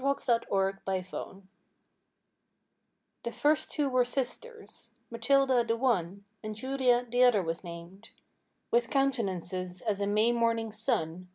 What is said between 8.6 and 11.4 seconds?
With countenances as a May morning's sun.